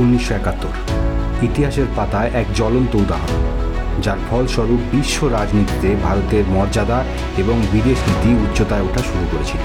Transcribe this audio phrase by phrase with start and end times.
[0.00, 0.74] উনিশশো একাত্তর।
[1.48, 3.42] ইতিহাসের পাতায় এক জ্বলন্ত উদাহরণ,
[4.04, 6.98] যার ফলস্বরূপ বিশ্ব রাজনীতিতে ভারতের মর্যাদা
[7.42, 9.62] এবং বিদেশ নীতি উচ্চতায় ওঠা শুরু করেছিল।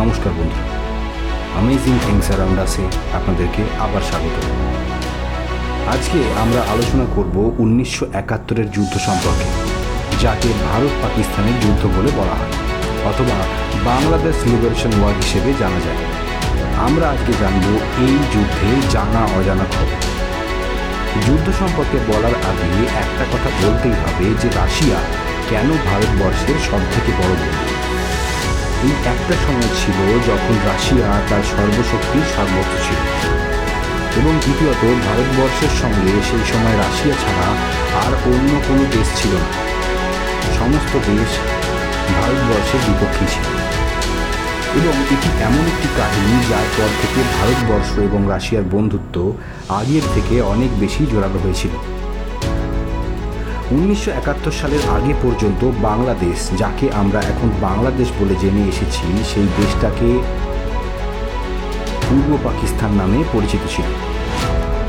[0.00, 0.60] নমস্কার বন্ধু
[1.52, 2.84] অ্যামেজিং থিংস অ্যারাউন্ড আসে
[3.18, 4.36] আপনাদেরকে আবার স্বাগত।
[5.94, 9.48] আজকে আমরা আলোচনা করব উনিশশো একাত্তরের যুদ্ধ সম্পর্কে,
[10.22, 12.54] যাকে ভারত পাকিস্তানের যুদ্ধ বলে বলা হয়,
[13.10, 13.36] অথবা
[13.90, 16.00] বাংলাদেশ লিবারেশন ওয়ার হিসেবে জানা যায়।
[16.80, 19.98] আমরা আজকে জানব এই যুদ্ধে জানা অজানা খবর।
[21.26, 24.96] যুদ্ধ সম্পর্কে বলার আগে একটা কথা বলতেই হবে যে রাশিয়া
[25.50, 27.74] কেন ভারতবর্ষের সব থেকে বড় বন্ধু।
[28.82, 33.00] এই একটা সময় ছিল যখন রাশিয়া তার সর্বশক্তির সর্বোচ্চ ছিল।
[34.20, 37.48] এবং দ্বিতীয়ত ভারতবর্ষের সঙ্গে সেই সময় রাশিয়া ছাড়া
[38.06, 39.50] আর অন্য কোনো দেশ ছিল না।
[40.58, 41.30] সমস্ত দেশ
[42.14, 43.69] ভারতবর্ষের বিপক্ষে ছিল।
[44.78, 49.16] এবং এটি এমন একটি কাহিনী যার পর থেকে ভারতবর্ষ এবং রাশিয়ার বন্ধুত্ব
[49.80, 51.72] আগের থেকে অনেক বেশি জোরালো হয়েছিল।
[53.76, 60.08] উনিশশো একাত্তর সালের আগে পর্যন্ত বাংলাদেশ, যাকে আমরা এখন বাংলাদেশ বলে জেনে এসেছি, সেই দেশটাকে
[62.06, 63.88] পূর্ব পাকিস্তান নামে পরিচিত ছিল।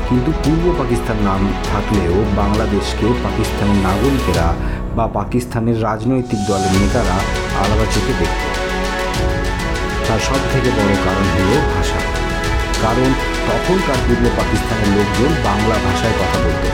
[0.08, 4.48] কিন্তু পূর্ব পাকিস্তান নাম থাকলেও বাংলাদেশকে পাকিস্তানের নাগরিকেরা
[4.96, 7.16] বা পাকিস্তানের রাজনৈতিক দলের নেতারা
[7.62, 8.51] আলাদা চোখে দেখত
[10.12, 12.00] তার সব থেকে বড় কারণ হলো ভাষা।
[12.82, 13.10] কারণ
[13.48, 16.64] তখনকার পূর্ব পাকিস্তানের লোকজন বাংলা ভাষায় কথা বলত।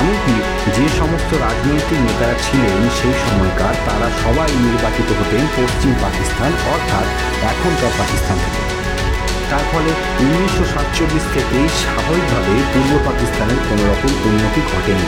[0.00, 0.34] এমনকি
[0.76, 7.06] যে সমস্ত রাজনৈতিক নেতারা ছিলেন সেই সময়কার তারা সবাই নির্বাচিত হতেন পশ্চিম পাকিস্তান অর্থাৎ
[7.52, 8.62] এখনকার পাকিস্তান থেকে।
[9.50, 9.90] তার ফলে
[10.20, 15.06] উনিশশো সাতচল্লিশ থেকেই স্বাভাবিকভাবে পূর্ব পাকিস্তানের কোনো রকম উন্নতি ঘটেনি।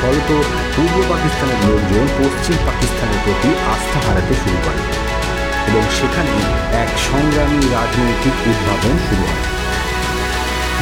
[0.00, 0.30] ফলত
[0.76, 5.09] পূর্ব পাকিস্তানের লোকজন পশ্চিম পাকিস্তানের প্রতি আস্থা হারাতে শুরু করে।
[5.68, 6.34] এবং সেখানে
[6.84, 9.44] এক সংগ্রামী রাজনৈতিক উদ্ভাবন শুরু হয়।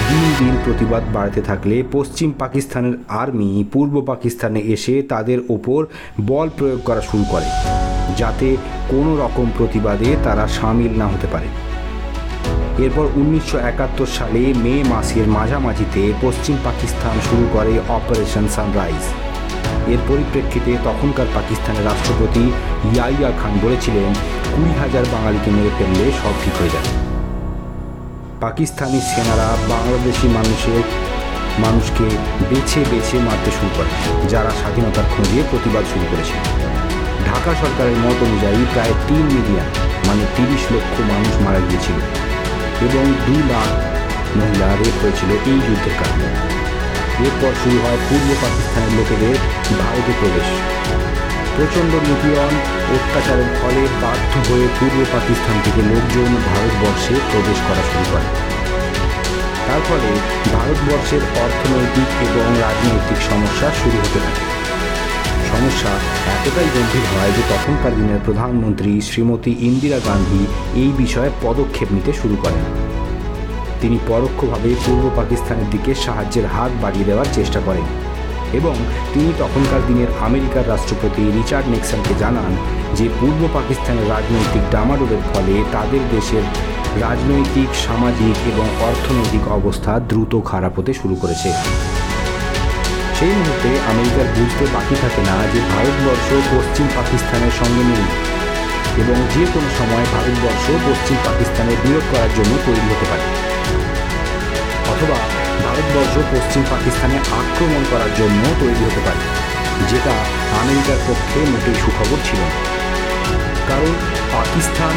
[0.08, 5.80] দিন দিন প্রতিবাদ বাড়তে থাকলে পশ্চিম পাকিস্তানের আর্মি পূর্ব পাকিস্তানে এসে তাদের ওপর
[6.30, 7.48] বল প্রয়োগ করা শুরু করে,
[8.20, 8.48] যাতে
[8.92, 11.48] কোনো রকম প্রতিবাদে তারা সামিল না হতে পারে।
[12.84, 19.04] এরপর উনিশশো একাত্তর সালে মে মাসের মাঝামাঝিতে পশ্চিম পাকিস্তান শুরু করে অপারেশন সানরাইজ।
[19.92, 22.44] এর পরিপ্রেক্ষিতে তখনকার পাকিস্তানের রাষ্ট্রপতি
[22.92, 24.10] ইয়াইয়া খান বলেছিলেন
[24.58, 26.90] কুড়ি হাজার বাঙালিকে মেরে ফেললে সব ঠিক হয়ে যাবে।
[28.44, 30.82] পাকিস্তানি সেনারা বাংলাদেশি মানুষের
[31.64, 32.06] মানুষকে
[32.50, 33.92] বেছে বেছে মারতে শুরু করে,
[34.32, 36.36] যারা স্বাধীনতার খোঁজে প্রতিবাদ শুরু করেছে।
[37.28, 39.68] ঢাকা সরকারের মত অনুযায়ী প্রায় তিন মিলিয়ন
[40.08, 41.98] মানে তিরিশ লক্ষ মানুষ মারা গিয়েছিল
[42.86, 43.70] এবং দুই লাখ
[44.38, 46.28] মহিলা রেপ হয়েছিল এই যুদ্ধের কারণে।
[47.26, 49.34] এরপর শুরু হয় পূর্ব পাকিস্তানের লোকেদের
[49.80, 50.48] ভারতে প্রবেশ।
[51.58, 52.54] প্রচণ্ড নিপীড়ন
[52.94, 58.28] অত্যাচারের ফলে বাধ্য হয়ে পূর্ব পাকিস্তান থেকে লোকজন ভারতবর্ষে প্রবেশ করা শুরু করে।
[59.66, 60.10] তার ফলে
[60.54, 64.44] ভারতবর্ষের অর্থনৈতিক এবং রাজনৈতিক সমস্যা শুরু হতে থাকে।
[65.50, 65.92] সমস্যা
[66.34, 70.42] এতটাই গম্ভীর হয় যে তখনকার দিনের প্রধানমন্ত্রী শ্রীমতী ইন্দিরা গান্ধী
[70.74, 72.64] এই বিষয়ে পদক্ষেপ নিতে শুরু করেন।
[73.80, 78.07] তিনি পরোক্ষভাবে পূর্ব পাকিস্তানের দিকে সাহায্যের হাত বাড়িয়ে দেওয়ার চেষ্টা করেন।
[78.52, 78.74] এবং
[79.14, 82.56] তিনি তখনকার দিনের আমেরিকার রাষ্ট্রপতি রিচার্ড নিক্সনকে জানান
[82.94, 86.42] যে পূর্ব পাকিস্তানের রাজনৈতিক ডামাডোলের ফলে তাদের দেশের
[87.00, 91.52] রাজনৈতিক, সামাজিক এবং অর্থনৈতিক অবস্থা দ্রুত খারাপ হতে শুরু করেছে।
[93.18, 98.06] সেই মুহূর্তে আমেরিকার বুঝতে বাকি থাকে না যে ভারতবর্ষ পশ্চিম পাকিস্তানের সঙ্গে নেই
[99.02, 103.26] এবং যে কোনো সময় ভারতবর্ষ পশ্চিম পাকিস্তানের বিরোধ করার জন্য তৈরি হতে পারে।
[104.92, 109.22] অথবা ভারতবর্ষ পশ্চিম পাকিস্তানে আক্রমণ করার জন্য তৈরি হতে পারে,
[109.90, 110.14] যেটা
[110.62, 112.58] আমেরিকার পক্ষে মোটেই সুখবর ছিল না।
[113.68, 113.92] কারণ
[114.36, 114.94] পাকিস্তান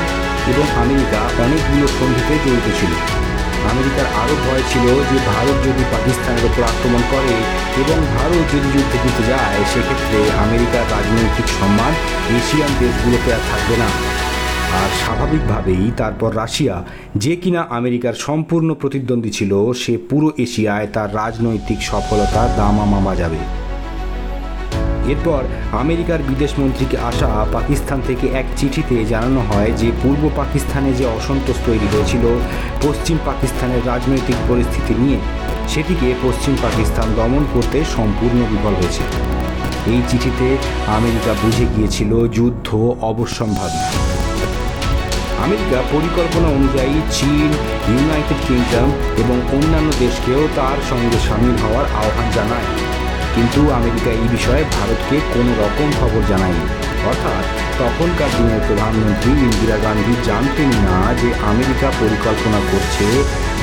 [0.51, 2.93] এবং আমেরিকা অনেকগুলো সন্ধিতে জড়িত ছিল।
[3.71, 7.33] আমেরিকার আরও ভয় ছিল যে ভারত যদি পাকিস্তানের ওপর আক্রমণ করে
[7.81, 11.93] এবং ভারত যদি যুদ্ধে জিতে যায়, সেক্ষেত্রে আমেরিকার রাজনৈতিক সম্মান
[12.37, 13.89] এশিয়ান দেশগুলোতে আর থাকবে না।
[14.79, 16.83] আর স্বাভাবিকভাবেই তারপর রাশিয়া,
[17.15, 23.41] যে কিনা আমেরিকার সম্পূর্ণ প্রতিদ্বন্দ্বী ছিল, সে পুরো এশিয়ায় তার রাজনৈতিক সফলতা দামামা বাজাবে।
[25.11, 25.41] এরপর
[25.71, 31.87] আমেরিকার বিদেশমন্ত্রীকে আসা পাকিস্তান থেকে এক চিঠিতে জানানো হয় যে, পূর্ব পাকিস্তানে যে অসন্তোষ তৈরি
[31.93, 32.25] হয়েছিল,
[32.81, 35.19] পশ্চিম পাকিস্তানের রাজনৈতিক পরিস্থিতি নিয়ে,
[35.67, 39.03] সেটিকে পশ্চিম পাকিস্তান দমন করতে সম্পূর্ণ বিফল হয়েছে।
[39.93, 40.57] এই চিঠিতে
[40.87, 42.67] আমেরিকা বুঝে গিয়েছিল, যুদ্ধ
[43.01, 44.10] অবশ্যম্ভাবী
[45.45, 47.49] আমেরিকা পরিকল্পনা অনুযায়ী চীন,
[47.91, 48.89] ইউনাইটেড কিংডম
[49.21, 52.67] এবং অন্যান্য দেশকেও তার সঙ্গে সামিল হওয়ার আহ্বান জানায়।
[53.35, 56.65] কিন্তু আমেরিকা এই বিষয়ে ভারতকে কোনো রকম খবর জানায়নি।
[57.09, 57.43] অর্থাৎ
[57.81, 63.05] তখনকার দিনের প্রধানমন্ত্রী ইন্দিরা গান্ধী জানতেন না যে আমেরিকা পরিকল্পনা করছে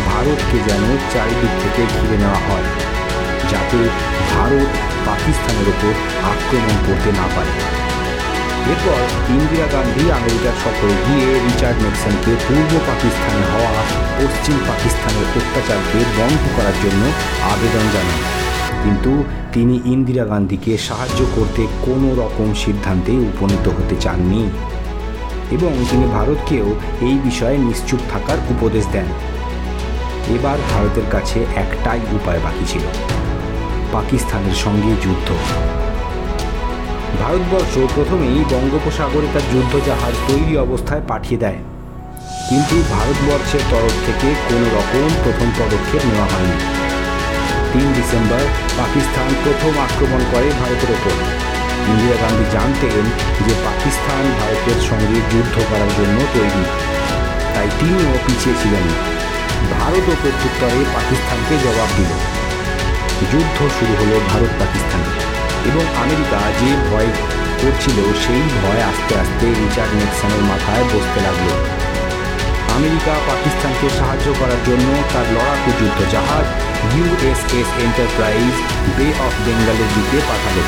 [0.08, 2.66] ভারতকে যেন চারিদিক থেকে ঘিরে নেওয়া হয়,
[3.50, 3.78] যাতে
[4.32, 4.70] ভারত
[5.08, 5.92] পাকিস্তানের ওপর
[6.32, 7.54] আক্রমণ করতে না পারে।
[8.72, 9.00] এরপর
[9.36, 13.72] ইন্দিরা গান্ধী আমেরিকার সফরে গিয়ে রিচার্ড নিক্সনকে পূর্ব পাকিস্তানে হওয়া
[14.18, 17.02] পশ্চিম পাকিস্তানের অত্যাচারকে বন্ধ করার জন্য
[17.52, 18.20] আবেদন জানান।
[18.82, 19.12] কিন্তু
[19.52, 24.42] তিনি ইন্দিরা গান্ধীকে সাহায্য করতে কোনো রকম সিদ্ধান্তে উপনীত হতে চাননি
[25.50, 26.66] এবং তিনি ভারতকেও
[27.00, 29.08] এই বিষয়ে নিশ্চুপ থাকার উপদেশ দেন।
[30.36, 32.84] এবার ভারতের কাছে একটাই উপায় বাকি ছিল,
[33.92, 35.28] পাকিস্তানের সঙ্গে যুদ্ধ।
[37.22, 41.56] ভারতবর্ষ প্রথমেই বঙ্গোপসাগরে তার যুদ্ধজাহাজ তৈরি অবস্থায় পাঠিয়ে দেয়।
[42.48, 46.58] কিন্তু ভারতবর্ষের তরফ থেকে কোনো রকম প্রথম পদক্ষেপ নেওয়া হয়নি।
[47.72, 48.38] তিন ডিসেম্বর
[48.78, 51.16] পাকিস্তান প্রথম আক্রমণ করে ভারতের ওপর।
[51.88, 53.04] ইন্দিরা গান্ধী জানতেন
[53.46, 56.64] যে পাকিস্তান ভারতের সঙ্গে যুদ্ধ করার জন্য তৈরি।
[57.54, 58.86] তাই তিনিও পিছিয়ে ছিলেন।
[59.80, 62.10] ভারত ও প্রত্যুত্তরে পাকিস্তানকে জবাব দিল।
[63.32, 65.17] যুদ্ধ শুরু হলো ভারত পাকিস্তানে
[65.70, 67.10] এবং আমেরিকা যে ভয়
[67.60, 71.48] করছিল, সেই ভয় আস্তে আস্তে রিচার্ড নিক্সনের মাথায় বসতে লাগল।
[72.78, 76.46] আমেরিকা পাকিস্তানকে সাহায্য করার জন্য তার লড়াকু যুদ্ধ জাহাজ
[76.94, 78.54] ইউএসএস এন্টারপ্রাইজ
[78.96, 80.62] বে অফ বেঙ্গলের দিকে পাঠালো।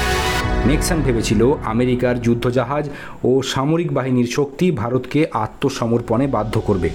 [0.67, 2.85] নেক্সন ভেবেছিল আমেরিকার যুদ্ধজাহাজ
[3.25, 6.91] ও সামরিক বাহিনীর শক্তি ভারতকে আত্মসমর্পণে বাধ্য করবে।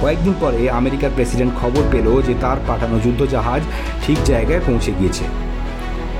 [0.00, 3.62] কয়েকদিন পরে আমেরিকার প্রেসিডেন্ট খবর পেল যে তার পাঠানো যুদ্ধজাহাজ
[4.06, 5.24] ঠিক জায়গায় পৌঁছে গিয়েছে।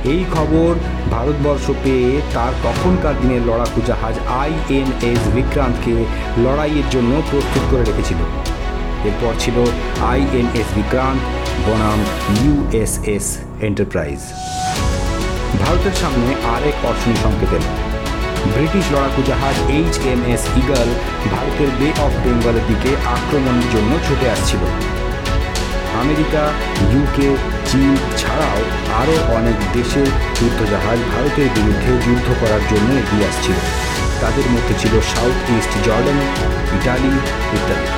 [0.05, 0.71] এই খবর
[1.11, 5.95] ভারতবর্ষ পেয়ে তার তখনকার দিনের লড়াকু জাহাজ আইএনএস বিক্রান্তকে
[6.45, 8.21] লড়াইয়ের জন্য প্রস্তুত করে রেখেছিল।
[9.09, 9.57] এরপর ছিল
[10.13, 11.21] আইএনএস বিক্রান্ত,
[11.67, 12.01] বনাম
[12.41, 13.27] ইউএসএস
[13.69, 14.21] এন্টারপ্রাইজ।
[15.63, 17.71] ভারতের সামনে আরেক অর্শনী সংকেত এলো।
[18.55, 20.89] ব্রিটিশ লড়াকু জাহাজ এইচ এম এস ইগল
[21.35, 24.63] ভারতের বে অফ বেঙ্গলের দিকে আক্রমণের জন্য ছুটে আসছিল।
[26.03, 26.43] আমেরিকা
[26.93, 27.29] ইউকে
[27.71, 28.61] চীন ছাড়াও
[29.01, 30.09] আরও অনেক দেশের
[30.39, 33.59] যুদ্ধজাহাজ ভারতের বিরুদ্ধে যুদ্ধ করার জন্য এগিয়ে আসছিল।
[34.21, 36.19] তাদের মধ্যে ছিল সাউথ ইস্ট জর্ডান
[36.77, 37.13] ইটালি
[37.57, 37.89] ইত্যাদি।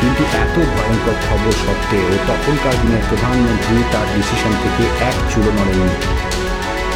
[0.00, 5.96] কিন্তু এত ভয়ঙ্কর খবর সত্ত্বেও তখনকার দিনের প্রধানমন্ত্রী তার ডিসিশন থেকে এক চুলো নড়েনি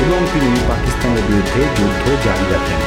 [0.04, 2.80] এবং তিনি পাকিস্তানের বিরুদ্ধে যুদ্ধ জারি রাখেন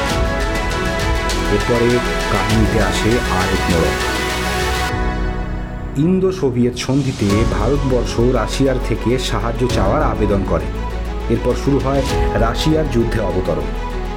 [1.54, 1.88] এরপরে
[2.32, 4.13] কাহিনীতে আসে আরেক মোড়ক।
[5.96, 7.26] ইন্দো সোভিয়েত সন্ধিতে
[7.58, 10.66] ভারতবর্ষ রাশিয়ার থেকে সাহায্য চাওয়ার আবেদন করে।
[11.30, 12.02] এরপর শুরু হয়
[12.34, 13.68] রাশিয়ার যুদ্ধে অবতরণ।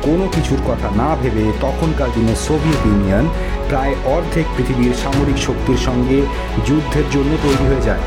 [0.01, 3.25] কোনো কিছুর কথা না ভেবে তখনকার দিনে সোভিয়েত ইউনিয়ন
[3.69, 6.21] প্রায় অর্ধেক পৃথিবীর সামরিক শক্তির সঙ্গে
[6.67, 8.03] যুদ্ধের জন্য তৈরি হয়ে যায়।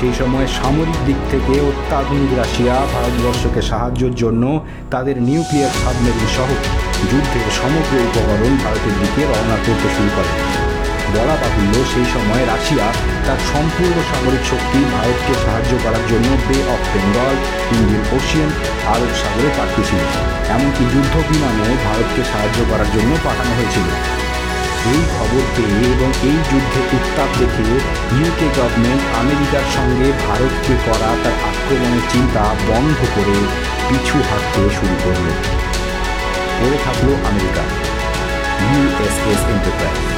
[0.00, 4.60] সেই সময় সামরিক দিক থেকে অত্যাধুনিক রাশিয়া ভারতবর্ষকে সাহায্যের জন্য
[4.90, 6.48] তাদের নিউক্লিয়ার সাবমেরিন সহ
[7.10, 10.32] যুদ্ধের সমগ্র উপকরণ ভারতের দিকে রওনা করতে শুরু করে।
[11.14, 12.86] বলা বাহুল্য সেই সময় রাশিয়া
[13.26, 17.36] তার সম্পূর্ণ সামরিক শক্তি ভারতকে সাহায্য করার জন্য Bay of Bengal
[17.76, 18.50] Indian Ocean
[18.92, 20.00] আরব সাগরে পাঠিয়েছিল।
[20.54, 23.88] এমনকি যুদ্ধ বিমানও ভারতকে সাহায্য করার জন্য পাঠানো হয়েছিল।
[24.92, 27.66] এই খবর পেয়ে এবং এই যুদ্ধের উত্তাপ দেখে
[28.18, 33.36] ইউকে গভর্নমেন্ট আমেরিকার সঙ্গে ভারতকে করা তার আক্রমণের চিন্তা বন্ধ করে
[33.88, 35.26] পিছু হাঁটতে শুরু করল।
[36.58, 37.64] পড়ে থাকল আমেরিকা।
[38.68, 40.17] ইউএসএস এন্টারপ্রাইজ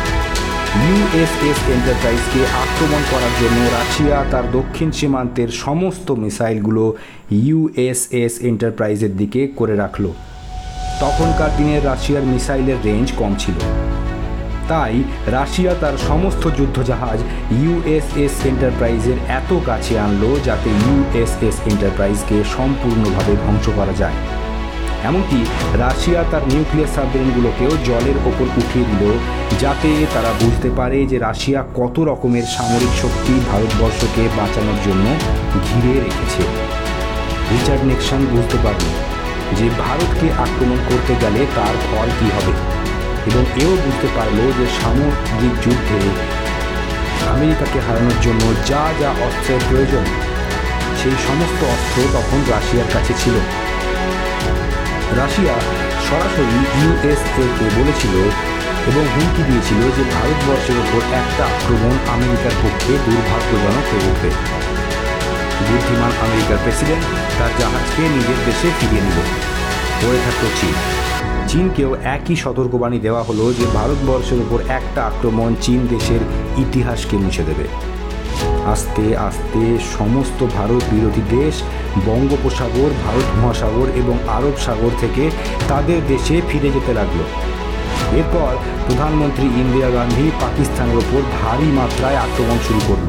[0.78, 6.96] ইউএসএস এন্টারপ্রাইজকে আক্রমণ করার জন্য রাশিয়া তার দক্ষিণ সীমান্তের সমস্ত মিসাইলগুলো
[7.30, 10.04] ইউএসএস এন্টারপ্রাইজের দিকে করে রাখল।
[11.00, 13.54] তখনকার দিনে রাশিয়ার মিসাইলের রেঞ্জ কম ছিল।
[14.68, 14.94] তাই
[15.26, 17.18] রাশিয়া তার সমস্ত যুদ্ধজাহাজ
[17.62, 24.18] ইউএসএস এন্টারপ্রাইজের এত কাছে আনলো যাতে ইউএসএস এন্টারপ্রাইজকে সম্পূর্ণভাবে ধ্বংস করা যায়।
[25.08, 25.38] এমনকি
[25.84, 29.02] রাশিয়া তার নিউক্লিয়ার সাবমেরিনগুলোকেও জলের ওপর উঠিয়ে দিল,
[29.62, 35.06] যাতে তারা বুঝতে পারে যে রাশিয়া কত রকমের সামরিক শক্তি ভারতবর্ষকে বাঁচানোর জন্য
[35.68, 36.42] ঘিরে রেখেছে।
[37.52, 38.84] রিচার্ড নিক্সন বুঝতে পারল
[39.58, 42.54] যে ভারতকে আক্রমণ করতে গেলে তার ফল কী হবে
[43.28, 45.98] এবং এও বুঝতে পারল যে সামগ্রিক যুদ্ধে
[47.34, 50.04] আমেরিকাকে হারানোর জন্য যা যা অস্ত্রের প্রয়োজন,
[51.00, 53.36] সেই সমস্ত অস্ত্র তখন রাশিয়ার কাছে ছিল।
[55.16, 55.54] রাশিয়া
[56.08, 58.14] সরাসরি ইউএসএকে বলেছিল
[58.90, 64.30] এবং হুমকি দিয়েছিল যে ভারতবর্ষের ওপর একটা আক্রমণ আমেরিকার পক্ষে দুর্ভাগ্যজনক হয়ে উঠবে।
[65.68, 67.04] বুদ্ধিমান আমেরিকার প্রেসিডেন্ট
[67.38, 69.18] তার জাহাজকে নিজের দেশে ফিরিয়ে নিল।
[70.00, 70.74] পড়ে থাকত চীন।
[71.48, 76.20] চীনকেও একই সতর্কবাণী দেওয়া হলো যে ভারতবর্ষের ওপর একটা আক্রমণ চীন দেশের
[76.56, 77.89] ইতিহাসকে মুছে দেবে।
[78.72, 79.62] আস্তে আস্তে
[79.96, 81.54] সমস্ত ভারত বিরোধী দেশ,
[82.06, 85.24] বঙ্গোপসাগর, ভারত মহাসাগর এবং আরব সাগর থেকে
[85.68, 87.20] তাদের দেশে ফিরে যেতে লাগল।
[88.20, 88.52] এরপর
[88.86, 93.08] প্রধানমন্ত্রী ইন্দিরা গান্ধী পাকিস্তানের ওপর ভারী মাত্রায় আক্রমণ শুরু করল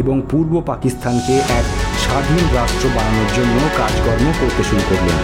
[0.00, 1.66] এবং পূর্ব পাকিস্তানকে এক
[2.04, 5.18] স্বাধীন রাষ্ট্র বানানোর জন্য কাজকর্ম করতে শুরু করলেন।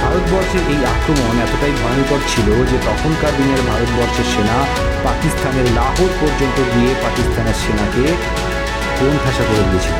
[0.00, 4.58] ভারতবর্ষের এই আক্রমণ এতটাই ভয়ঙ্কর ছিল যে তখনকার দিনের ভারতবর্ষের সেনা
[5.06, 8.04] পাকিস্তানের লাহোর পর্যন্ত গিয়ে পাকিস্তানের সেনাকে
[8.98, 9.96] কোণঠাসা করে দিয়েছিল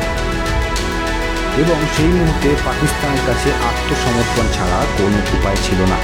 [1.63, 5.99] এবং সেই মুহূর্তে পাকিস্তানের কাছে আত্মসমর্পণ ছাড়া কোনো উপায় ছিল না।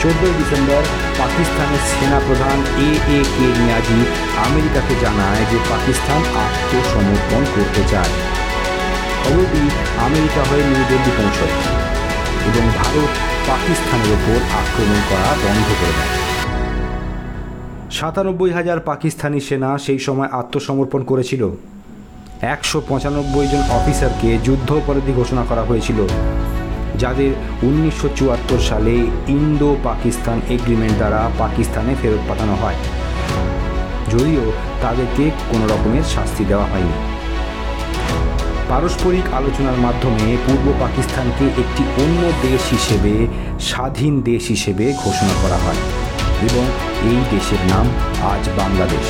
[0.00, 0.82] চোদ্দই ডিসেম্বর
[1.18, 3.98] পাকিস্তানের সেনাপ্রধান এ এ কে নিয়াজি
[4.46, 8.12] আমেরিকাকে জানায় যে পাকিস্তান আত্মসমর্পণ করতে চায়।
[9.20, 9.62] খবরটি
[10.06, 11.54] আমেরিকা হয়ে নিউ দিল্লি পৌঁছয়
[12.48, 13.12] এবং ভারত
[13.50, 16.33] পাকিস্তানের ওপর আক্রমণ করা বন্ধ করে দেয়।
[17.98, 21.42] সাতানব্বই হাজার পাকিস্তানি সেনা সেই সময় আত্মসমর্পণ করেছিল।
[22.54, 25.98] একশো পঁচানব্বই জন অফিসারকে যুদ্ধ অপরাধী ঘোষণা করা হয়েছিল,
[27.02, 27.32] যাদের
[27.68, 28.94] উনিশশো চুয়াত্তর সালে
[29.36, 32.78] ইন্দো পাকিস্তান এগ্রিমেন্ট দ্বারা পাকিস্তানে ফেরত পাঠানো হয়।
[34.12, 34.44] যদিও
[34.82, 36.96] তাদেরকে কোনো রকমের শাস্তি দেওয়া হয়নি।
[38.70, 43.12] পারস্পরিক আলোচনার মাধ্যমে পূর্ব পাকিস্তানকে একটি অন্য দেশ হিসেবে,
[43.68, 45.82] স্বাধীন দেশ হিসেবে ঘোষণা করা হয়।
[46.48, 46.64] এবং
[47.10, 47.86] এই দেশের নাম
[48.32, 49.06] আজ বাংলাদেশ।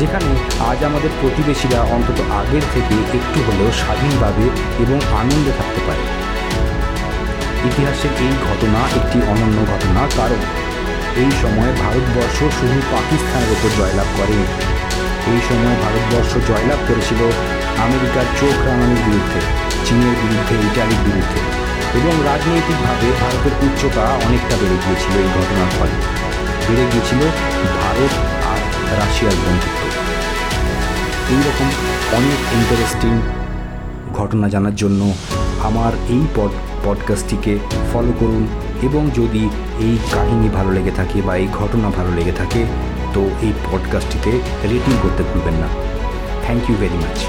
[0.00, 0.30] যেখানে
[0.70, 4.44] আজ আমাদের প্রতিবেশীরা অন্তত আগের থেকে একটু হলেও স্বাধীনভাবে
[4.82, 6.04] এবং আনন্দে থাকতে পারে।
[7.68, 10.40] ইতিহাসের এই ঘটনা একটি অনন্য ঘটনা, কারণ
[11.22, 14.38] এই সময় ভারতবর্ষ শুধু পাকিস্তানের ওপর জয়লাভ করে
[15.32, 17.20] এই সময় ভারতবর্ষ জয়লাভ করেছিল
[17.86, 19.40] আমেরিকার চোখ রাঙানির বিরুদ্ধে,
[19.86, 21.40] চীনের বিরুদ্ধে, ইটালির বিরুদ্ধে।
[21.94, 25.96] এবং রাজনৈতিকভাবে ভারতের উচ্চতা অনেকটা বেড়ে গিয়েছিল এই ঘটনার ফলে।
[26.68, 27.20] বেড়ে গিয়েছিল
[27.80, 28.12] ভারত
[28.46, 28.60] আর
[28.98, 29.82] রাশিয়ার বন্ধুত্ব।
[31.30, 31.68] এইরকম
[32.12, 33.20] অনেক ইন্টারেস্টিং
[34.14, 35.12] ঘটনা জানার জন্য
[35.62, 36.50] আমার এই পড
[36.84, 37.58] পডকাস্টটিকে
[37.92, 38.46] ফলো করুন
[38.82, 42.64] এবং যদি এই কাহিনী ভালো লেগে থাকে বা এই ঘটনা ভালো লেগে থাকে,
[43.14, 44.30] তো এই পডকাস্টটিতে
[44.62, 45.68] রেটিং করতে ভুলবেন না।
[46.44, 47.24] Thank you very much